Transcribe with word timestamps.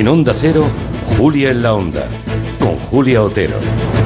En 0.00 0.08
Onda 0.08 0.32
Cero, 0.34 0.66
Julia 1.18 1.50
en 1.50 1.62
la 1.62 1.74
Onda, 1.74 2.06
con 2.58 2.74
Julia 2.78 3.22
Otero. 3.22 3.58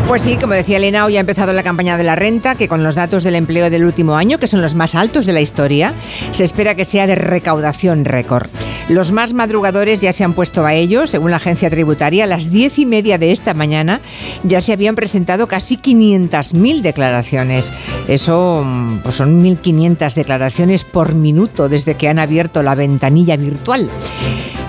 Pues 0.08 0.22
sí, 0.22 0.36
como 0.40 0.54
decía 0.54 0.78
Elena, 0.78 1.04
hoy 1.04 1.16
ha 1.16 1.20
empezado 1.20 1.52
la 1.52 1.62
campaña 1.62 1.96
de 1.96 2.02
la 2.02 2.16
renta, 2.16 2.56
que 2.56 2.66
con 2.66 2.82
los 2.82 2.96
datos 2.96 3.22
del 3.22 3.36
empleo 3.36 3.70
del 3.70 3.84
último 3.84 4.16
año, 4.16 4.38
que 4.38 4.48
son 4.48 4.60
los 4.60 4.74
más 4.74 4.96
altos 4.96 5.24
de 5.24 5.32
la 5.32 5.40
historia, 5.40 5.94
se 6.32 6.42
espera 6.42 6.74
que 6.74 6.84
sea 6.84 7.06
de 7.06 7.14
recaudación 7.14 8.04
récord. 8.04 8.50
Los 8.88 9.12
más 9.12 9.34
madrugadores 9.34 10.00
ya 10.00 10.12
se 10.12 10.24
han 10.24 10.32
puesto 10.32 10.66
a 10.66 10.74
ello, 10.74 11.06
según 11.06 11.30
la 11.30 11.36
agencia 11.36 11.70
tributaria, 11.70 12.24
a 12.24 12.26
las 12.26 12.50
diez 12.50 12.76
y 12.80 12.86
media 12.86 13.16
de 13.16 13.30
esta 13.30 13.54
mañana 13.54 14.00
ya 14.42 14.60
se 14.60 14.72
habían 14.72 14.96
presentado 14.96 15.46
casi 15.46 15.76
500.000 15.76 16.82
declaraciones. 16.82 17.72
Eso 18.08 18.64
mm, 18.66 18.98
pues 18.98 19.14
son 19.14 19.44
1.500 19.44 20.12
declaraciones 20.14 20.82
por 20.82 21.14
minuto 21.14 21.68
desde 21.68 21.94
que 21.94 22.08
han 22.08 22.18
abierto 22.18 22.64
la 22.64 22.74
ventanilla 22.74 23.36
virtual. 23.36 23.88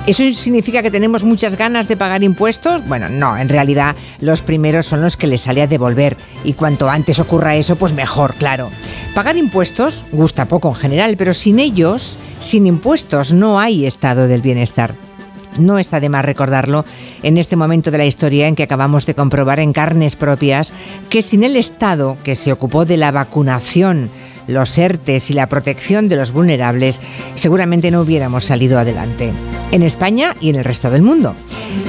¿Eso 0.08 0.22
significa 0.36 0.84
que 0.84 0.92
tenemos 0.92 1.24
muchas 1.24 1.58
ganas 1.58 1.88
de 1.88 1.98
pagar 1.98 2.24
impuestos? 2.24 2.86
Bueno, 2.88 3.10
no, 3.10 3.36
en 3.36 3.50
realidad 3.50 3.96
los 4.20 4.44
primeros 4.44 4.86
son 4.86 5.02
los 5.02 5.18
que 5.18 5.26
les 5.26 5.42
sale 5.42 5.64
a 5.64 5.68
devolver 5.68 6.16
y 6.44 6.54
cuanto 6.54 6.92
antes 6.92 7.20
ocurra 7.20 7.56
eso, 7.56 7.76
pues 7.76 7.94
mejor, 7.94 8.36
claro. 8.36 8.70
Pagar 9.16 9.36
impuestos 9.36 10.06
gusta 10.12 10.48
poco 10.48 10.70
en 10.70 10.76
general, 10.76 11.16
pero 11.18 11.34
sin 11.34 11.58
ellos, 11.58 12.20
sin 12.40 12.68
impuestos, 12.68 13.34
no 13.34 13.60
hay 13.60 13.88
estado 13.88 14.28
del 14.28 14.44
bienestar. 14.44 14.94
No 15.58 15.80
está 15.80 16.00
de 16.00 16.10
más 16.10 16.24
recordarlo 16.24 16.86
en 17.24 17.40
este 17.40 17.56
momento 17.56 17.90
de 17.90 17.98
la 17.98 18.06
historia 18.06 18.48
en 18.48 18.56
que 18.56 18.64
acabamos 18.64 19.08
de 19.08 19.16
comprobar 19.16 19.60
en 19.60 19.74
carnes 19.74 20.16
propias 20.16 20.72
que 21.10 21.24
sin 21.24 21.44
el 21.44 21.56
Estado 21.56 22.18
que 22.24 22.36
se 22.36 22.52
ocupó 22.52 22.86
de 22.86 22.98
la 22.98 23.12
vacunación, 23.12 24.12
los 24.48 24.78
ERTES 24.78 25.32
y 25.32 25.34
la 25.34 25.50
protección 25.50 26.08
de 26.08 26.16
los 26.16 26.32
vulnerables, 26.32 27.02
seguramente 27.36 27.92
no 27.92 28.02
hubiéramos 28.02 28.46
salido 28.46 28.80
adelante. 28.80 29.32
En 29.72 29.84
España 29.84 30.36
y 30.40 30.50
en 30.50 30.56
el 30.56 30.64
resto 30.64 30.90
del 30.90 31.02
mundo. 31.02 31.36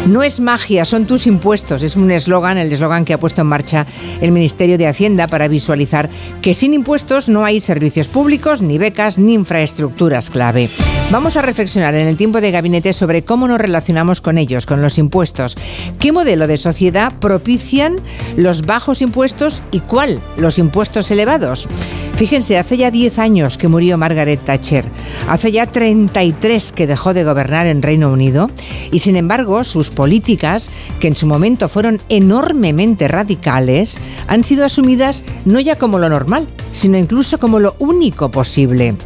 No 0.06 0.22
es 0.22 0.40
magia, 0.40 0.84
son 0.84 1.06
tus 1.06 1.26
impuestos. 1.26 1.82
Es 1.82 1.96
un 1.96 2.10
eslogan, 2.10 2.58
el 2.58 2.72
eslogan 2.72 3.04
que 3.04 3.12
ha 3.12 3.20
puesto 3.20 3.42
en 3.42 3.46
marcha 3.48 3.86
el 4.20 4.32
Ministerio 4.32 4.78
de 4.78 4.86
Hacienda 4.86 5.28
para 5.28 5.48
visualizar 5.48 6.08
que 6.42 6.54
sin 6.54 6.74
impuestos 6.74 7.28
no 7.28 7.44
hay 7.44 7.60
servicios 7.60 8.08
públicos, 8.08 8.62
ni 8.62 8.78
becas, 8.78 9.18
ni 9.18 9.34
infraestructuras 9.34 10.30
clave. 10.30 10.68
Vamos 11.10 11.36
a 11.36 11.42
reflexionar 11.42 11.94
en 11.94 12.08
el 12.08 12.16
tiempo 12.16 12.40
de 12.40 12.50
gabinete 12.50 12.92
sobre 12.92 13.22
cómo 13.22 13.46
nos 13.46 13.60
relacionamos 13.60 14.20
con 14.20 14.38
ellos, 14.38 14.66
con 14.66 14.82
los 14.82 14.98
impuestos. 14.98 15.56
¿Qué 15.98 16.12
modelo 16.12 16.46
de 16.46 16.56
sociedad 16.56 17.12
propician 17.20 17.96
los 18.36 18.62
bajos 18.66 19.02
impuestos 19.02 19.62
y 19.70 19.80
cuál 19.80 20.20
los 20.36 20.58
impuestos 20.58 21.10
elevados? 21.10 21.68
Fíjense, 22.16 22.56
hace 22.56 22.78
ya 22.78 22.90
10 22.90 23.18
años 23.18 23.58
que 23.58 23.68
murió 23.68 23.98
Margaret 23.98 24.40
Thatcher, 24.42 24.90
hace 25.28 25.52
ya 25.52 25.66
33 25.66 26.72
que 26.72 26.86
dejó 26.86 27.12
de 27.12 27.24
gobernar 27.24 27.66
en 27.66 27.82
Reino 27.82 28.10
Unido 28.10 28.50
y 28.90 29.00
sin 29.00 29.16
embargo 29.16 29.64
sus 29.64 29.90
políticas, 29.90 30.70
que 30.98 31.08
en 31.08 31.14
su 31.14 31.26
momento 31.26 31.68
fueron 31.68 32.00
enormemente 32.08 33.06
radicales, 33.06 33.98
han 34.28 34.44
sido 34.44 34.64
asumidas 34.64 35.24
no 35.44 35.60
ya 35.60 35.76
como 35.76 35.98
lo 35.98 36.08
normal, 36.08 36.48
sino 36.72 36.96
incluso 36.96 37.38
como 37.38 37.60
lo 37.60 37.76
único 37.80 38.30
posible 38.30 38.96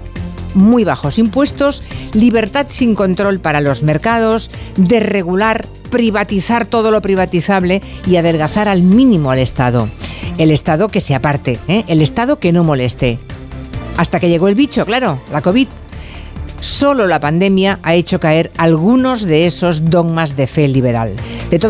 muy 0.55 0.85
bajos 0.85 1.19
impuestos, 1.19 1.83
libertad 2.13 2.67
sin 2.69 2.97
control 2.97 3.39
para 3.39 3.61
los 3.61 3.85
mercados, 3.85 4.51
desregular, 4.77 5.67
privatizar 5.91 6.67
todo 6.67 6.91
lo 6.91 7.03
privatizable 7.03 7.83
y 8.07 8.17
adelgazar 8.17 8.67
al 8.67 8.83
mínimo 8.83 9.31
al 9.31 9.39
Estado. 9.39 9.89
El 10.41 10.51
Estado 10.51 10.89
que 10.89 11.03
se 11.03 11.15
aparte, 11.15 11.59
¿eh? 11.69 11.85
el 11.87 12.01
Estado 12.01 12.39
que 12.39 12.51
no 12.51 12.65
moleste. 12.65 13.19
Hasta 13.99 14.19
que 14.19 14.31
llegó 14.31 14.49
el 14.49 14.55
bicho, 14.55 14.87
claro, 14.87 15.21
la 15.31 15.43
COVID. 15.43 15.69
Solo 16.61 17.07
la 17.07 17.21
pandemia 17.21 17.79
ha 17.83 17.95
hecho 17.95 18.21
caer 18.21 18.51
algunos 18.57 19.21
de 19.21 19.45
esos 19.45 19.91
dogmas 19.91 20.37
de 20.37 20.47
fe 20.47 20.67
liberal. 20.67 21.15
De 21.51 21.59
todo 21.59 21.69